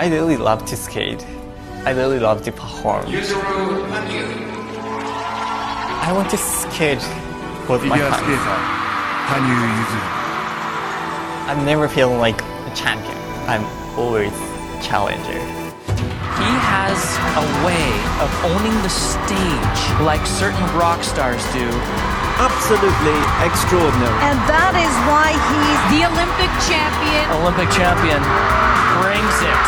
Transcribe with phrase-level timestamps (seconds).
[0.00, 1.26] I really love to skate.
[1.84, 3.04] I really love to perform.
[5.98, 7.02] I want to skate
[7.68, 8.32] with my hands.
[11.50, 13.16] I'm never feeling like a champion.
[13.48, 13.64] I'm
[13.98, 14.32] always
[14.86, 15.40] challenger.
[16.38, 16.97] He has
[17.68, 17.92] way
[18.24, 21.68] of owning the stage like certain rock stars do.
[22.40, 24.16] Absolutely extraordinary.
[24.24, 27.28] And that is why he's The Olympic champion.
[27.44, 28.24] Olympic champion
[29.04, 29.60] brings it.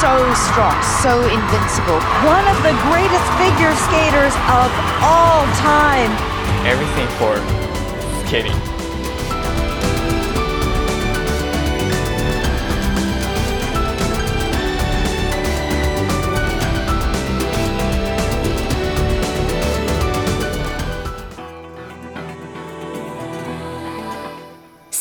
[0.00, 0.14] so
[0.48, 2.00] strong, so invincible.
[2.24, 4.70] One of the greatest figure skaters of
[5.04, 6.08] all time.
[6.64, 7.36] Everything for
[8.24, 8.77] skating.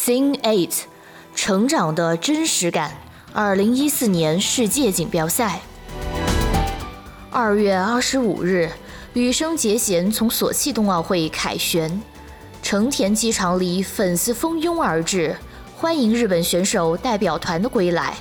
[0.08, 0.84] ，Thing Eight，
[1.36, 2.94] 成长的真实感。
[3.34, 5.60] 二零一四年世界锦标赛，
[7.30, 8.72] 二月二十五日，
[9.12, 12.02] 羽生结弦从索契冬奥会凯旋，
[12.64, 15.36] 成田机场里粉丝蜂拥而至，
[15.76, 18.16] 欢迎日本选手代表团的归来。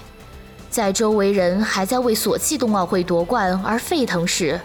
[0.68, 4.60] 在周围人还在为索契冬奥会夺冠而沸腾时，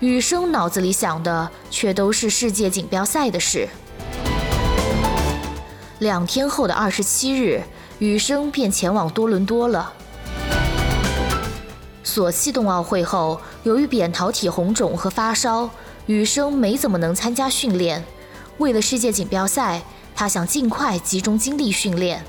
[0.00, 3.68] 羽生脑子里想的却都是世界锦标赛的事。
[5.98, 7.62] 两天后的二十七日，
[7.98, 9.94] 羽生便前往多伦多了。
[12.04, 15.70] 索契冬奥会后，由于扁桃体红肿和发烧，
[16.04, 18.04] 羽生没怎么能参加训练。
[18.58, 19.82] 为了世界锦标赛，
[20.14, 22.22] 他想尽快集中精力训练。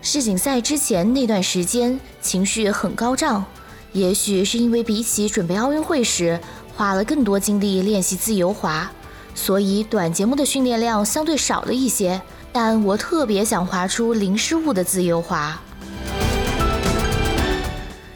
[0.00, 3.44] 世锦赛之前那段时间，情绪很高涨，
[3.92, 6.40] 也许是因为比起准备奥运会时，
[6.74, 8.90] 花了更多精力练习自由滑。
[9.34, 12.20] 所以短节目的训练量相对少了一些，
[12.52, 15.60] 但我特别想滑出零失误的自由滑。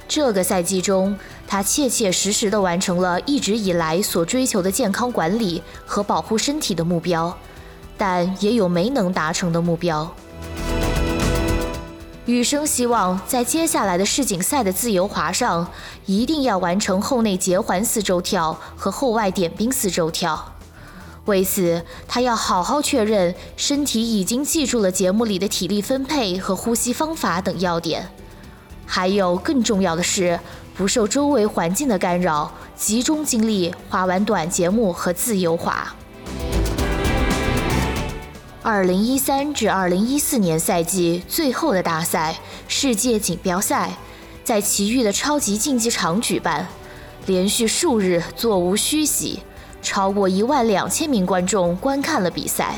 [0.08, 7.36] 这个赛季中，他切切实实地完成了一直以来所追求的健康管理和保护身体的目标，
[7.98, 10.10] 但也有没能达成的目标。
[12.24, 15.70] 羽生希望在接下来的世锦赛的自由滑上，
[16.06, 20.55] 一定要完成后内结环四周跳和后外点冰四周跳。
[21.26, 28.08] 为此，他要好好确认身体已经记住了节目里的体力分配和呼吸方法等要点。
[28.86, 30.38] 还有更重要的是，
[30.76, 35.94] 不受周围环境的干扰，集中精力滑完短节目和自由滑。
[38.62, 42.36] 二零一三至二零一四年赛季最后的大赛——
[42.68, 43.96] 世界锦标赛，
[44.44, 46.68] 在奇遇的超级竞技场举办，
[47.26, 49.40] 连续数日座无虚席。
[49.86, 52.74] 超过一万两千名观众观看了比赛。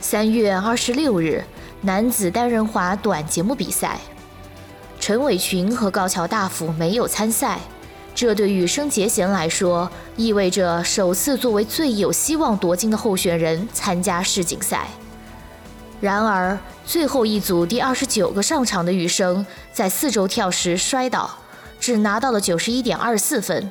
[0.00, 1.44] 三月二十六日，
[1.82, 4.00] 男子单人滑短节目比赛，
[4.98, 7.60] 陈伟群和高桥大辅没有参赛，
[8.16, 14.88] 这对羽生结弦来说意味着首次作为最有希望夺金的候选人参加世锦赛。
[16.00, 21.30] 然而，最后一组第二十九个上场的羽生在四周跳时摔倒，
[21.78, 23.70] 只拿到了九十一点二四分。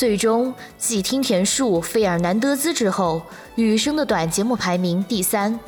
[0.00, 3.20] 最终，继听田树、费尔南德兹之后，
[3.56, 5.60] 羽生的短节目排名第三。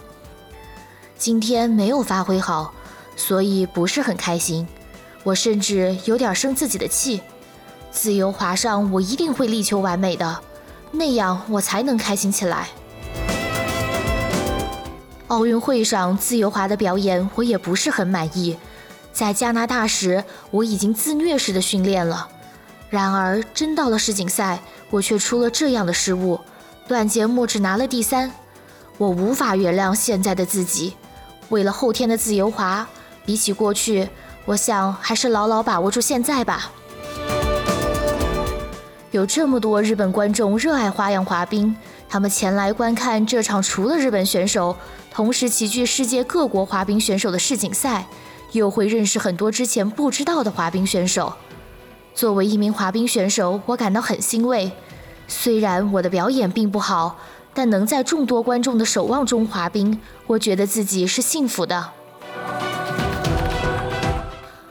[1.19, 2.73] 今天没有发挥好，
[3.15, 4.67] 所以不是很开心。
[5.23, 7.21] 我甚至有点生自己的气。
[7.91, 10.41] 自由滑上，我一定会力求完美的，
[10.93, 12.69] 那样我才能开心起来。
[15.27, 18.57] 奥运会上自由滑的表演，我也不是很满意。
[19.13, 22.31] 在加拿大时，我已经自虐式的训练了。
[22.93, 24.61] 然而，真到了世锦赛，
[24.91, 26.39] 我却出了这样的失误，
[26.87, 28.31] 短节目只拿了第三。
[28.99, 30.95] 我无法原谅现在的自己。
[31.49, 32.87] 为了后天的自由滑，
[33.25, 34.11] 比起过去，
[34.45, 36.71] 我想还是牢牢把握住现在吧。
[39.11, 41.75] 有这么多日本观众热爱花样滑冰，
[42.11, 44.77] 他们前来观看这场除了日本选手，
[45.11, 48.05] 同时齐聚世界各国滑冰选手的世锦赛，
[48.51, 51.33] 又会认识很多之前不知道的滑冰选手。
[52.15, 54.73] 作为一名滑冰选手，我感到很欣慰。
[55.27, 57.19] 虽然我的表演并不好，
[57.55, 61.91] 但能在众多观众的守望中滑冰，我觉得自己是幸福的。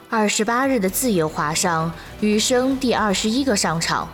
[0.10, 4.08] 二十八日的自由滑上，羽生第二十一个上场。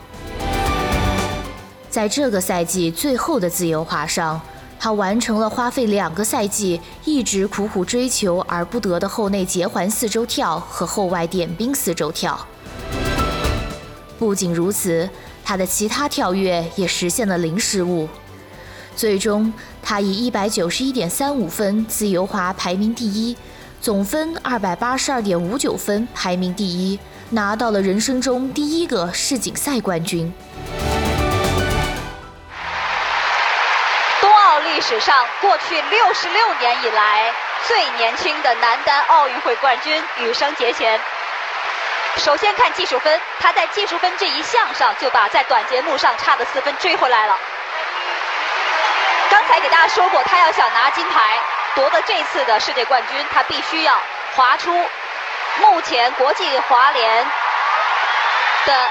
[1.89, 4.39] 在这个赛季最后的自由滑上，
[4.79, 12.39] 他完成了花费两个赛季一直苦苦追求而不得的后内结环四周跳和后外点冰四周跳。
[14.19, 15.09] 不仅如此，
[15.45, 18.09] 他的其他跳跃也实现了零失误。
[18.95, 19.53] 最终，
[19.83, 23.37] 他以一百九十一点三五分自由滑排名第一，
[23.79, 26.99] 总分二百八十二点五九分，排名第一，
[27.29, 30.33] 拿到了人生中第一个世锦赛冠军。
[34.19, 37.31] 冬奥历史上过去六十六年以来
[37.67, 40.99] 最年轻的男单奥运会冠军羽生结弦。
[42.17, 47.37] 首先看技术分，他在技术分这一项上就把在短节目上差的四分追回来了。
[49.29, 51.37] 刚才给大家说过，他要想拿金牌，
[51.75, 53.97] 夺得这次的世界冠军，他必须要
[54.35, 54.73] 划出
[55.57, 57.25] 目前国际滑联
[58.65, 58.89] 的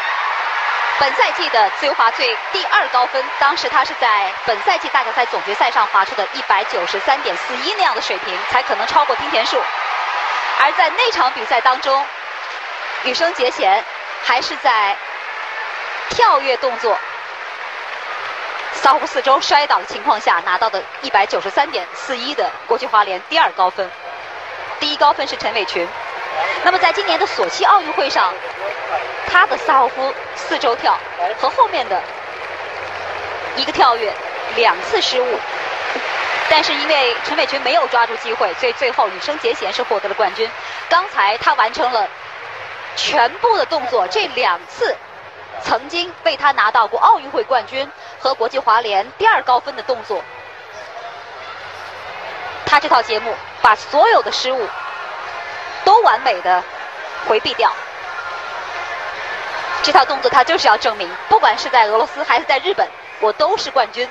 [0.99, 3.23] 本赛季的自由滑最第二高分。
[3.39, 9.61] 当时他是在本赛季大奖赛总决赛上划出的一百九十三点四一那样的水平，才可能超过听田树。
[10.59, 12.03] 而在那场比赛当中，
[13.05, 13.83] 羽生结弦
[14.23, 14.97] 还是在
[16.11, 16.97] 跳跃动作
[18.73, 23.91] 扫湖四周摔倒的情况下拿到的一百九十三点四一的国际滑联第二高分，
[24.79, 25.87] 第一高分是陈伟群。
[26.63, 28.33] 那么在今年的索契奥运会上，
[29.27, 30.99] 他的萨霍夫四周跳
[31.41, 32.03] 和后面的
[33.57, 34.13] 一个跳跃
[34.55, 35.39] 两次失误，
[36.49, 40.49] 但是因为陈伟群没有抓住机会，所以最后羽生结弦是获得了冠军。
[40.89, 42.09] 刚才他完成了。
[42.97, 44.97] 全部的动作，这两次
[45.63, 47.89] 曾经为他拿到过奥运会冠军
[48.19, 50.25] 和国际滑联第二高分的动作，
[52.65, 54.69] 他这套节目把所有的失误
[55.85, 56.63] 都完美的
[57.29, 57.71] 回避掉。
[59.83, 62.89] 这套动作他就是要证明，不管是在俄罗斯还是在日本，
[63.21, 64.09] 我都是冠军。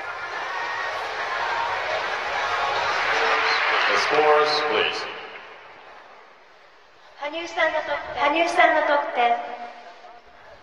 [7.33, 8.33] 羽生さんの得点。
[8.33, 9.37] 羽生さんの得点。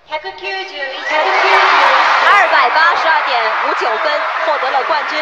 [0.10, 0.24] 二百
[2.70, 3.32] 八十二点
[3.68, 4.06] 五九分，
[4.46, 5.20] 获得了冠军，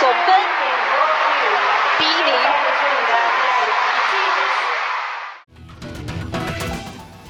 [0.00, 0.34] 总分
[1.98, 2.32] 第一名。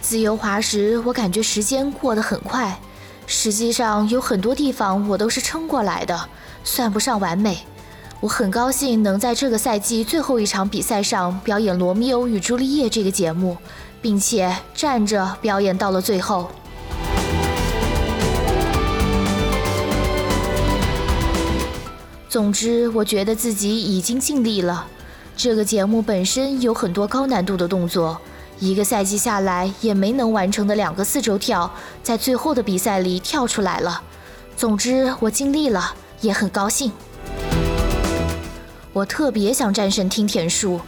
[0.00, 2.79] 自由滑时，我感觉时间过得很快，
[3.26, 6.29] 实际上有很多地方我都是撑过来的，
[6.62, 7.67] 算不上完美。
[8.19, 13.56] 我很高兴能在这个赛季最后一场比赛上表演《罗密欧与朱丽叶》这个节目，
[14.02, 16.50] 并且站着表演到了最后。
[22.28, 24.88] 总之，我觉得自己已经尽力了。
[25.36, 28.19] 这个节目本身有很多高难度的动作，
[28.60, 31.72] 一个赛季下来也没能完成的两个四周跳，
[32.02, 34.02] 在最后的比赛里跳出来了。
[34.56, 36.92] 总之，我尽力了，也很高兴。
[38.97, 40.81] 我特别想战胜听田树。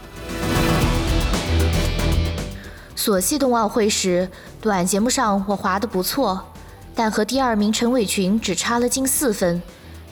[2.96, 4.28] 索契冬奥会时，
[4.60, 6.44] 短节目上我滑得不错，
[6.96, 9.62] 但和第二名陈伟群只差了近四分，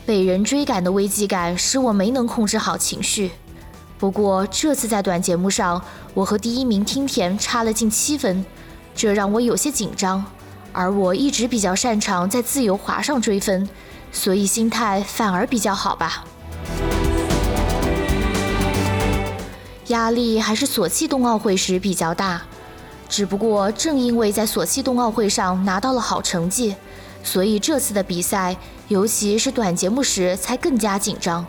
[0.06, 3.32] 被人追赶的危机感使我没能控制好情绪。
[3.98, 5.82] 不过这次在短节目上，
[6.14, 8.46] 我和第一名听田差了近七分，
[8.94, 10.24] 这让我有些紧张。
[10.72, 13.68] 而我一直比较擅长在自由滑上追分，
[14.12, 16.24] 所以心态反而比较好吧。
[19.88, 22.42] 压力还是索契冬奥会时比较大，
[23.08, 26.76] 只不过正因为在索契冬奥会上拿到了好成绩，
[27.24, 28.56] 所以这次的比赛，
[28.90, 31.46] 尤其是短节目时才更加紧张。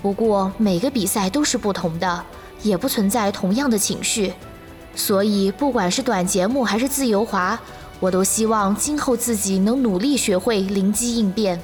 [0.00, 2.24] 不过每个比赛都是不同的，
[2.62, 4.32] 也不存在同样的情绪，
[4.94, 7.58] 所以不管是短节目还是自由滑，
[8.00, 11.60] 我都希望今后自己能努力学会灵机应变。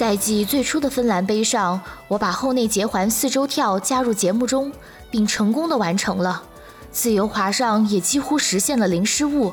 [0.00, 1.78] 赛季最初的芬兰杯上，
[2.08, 4.72] 我把后内结环四周跳加入节目中，
[5.10, 6.42] 并成功的完成了。
[6.90, 9.52] 自由滑上也几乎实现了零失误。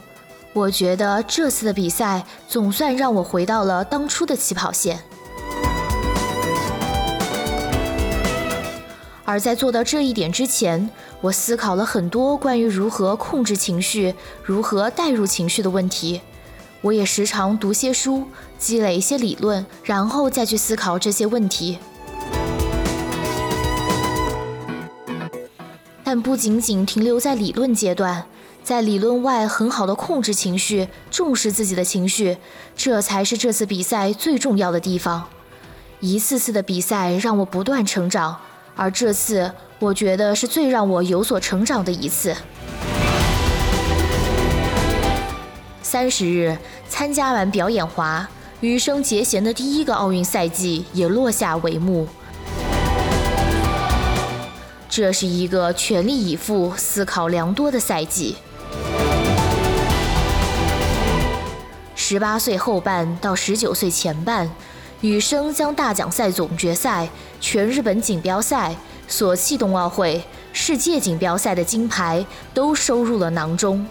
[0.54, 4.98] 我觉得这次的比赛总算让我回到了当初的起跑线。
[9.26, 10.90] 而在做到这一点之前，
[11.20, 16.22] 我思考了很多关于如何控制情绪、如何带入情绪的问题。
[16.82, 18.26] 我也时常读些书，
[18.58, 21.80] 积累一些理论，然后再去思考这些问题。
[26.04, 28.26] 但不仅仅停留在理论阶段，
[28.64, 32.38] 在理论外很好的控制情绪，重视自己的情绪，
[32.76, 35.28] 这才是这次比赛最重要的地方。
[36.00, 38.38] 一次次的比赛让我不断成长，
[38.76, 42.36] 而这次我觉得是最让我有所成长的一次。
[45.90, 46.58] 三十日
[46.90, 48.28] 参加完表演滑，
[48.60, 52.06] 羽生结弦的第一个奥运赛季也落下帷幕。
[54.90, 58.36] 这是一个全力以赴、思考良多的赛季。
[61.96, 64.50] 十八岁后半到十九岁前半，
[65.00, 67.08] 羽生将大奖赛总决赛、
[67.40, 68.76] 全日本锦标赛、
[69.08, 73.88] 索契冬奥会、世界锦标赛的金牌都收入了囊中。